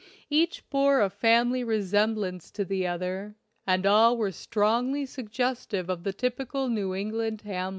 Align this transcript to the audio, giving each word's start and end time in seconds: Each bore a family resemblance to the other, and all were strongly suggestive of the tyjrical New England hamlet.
Each 0.31 0.67
bore 0.71 1.01
a 1.01 1.11
family 1.11 1.63
resemblance 1.63 2.49
to 2.53 2.65
the 2.65 2.87
other, 2.87 3.35
and 3.67 3.85
all 3.85 4.17
were 4.17 4.31
strongly 4.31 5.05
suggestive 5.05 5.91
of 5.91 6.01
the 6.03 6.11
tyjrical 6.11 6.71
New 6.71 6.95
England 6.95 7.41
hamlet. 7.43 7.69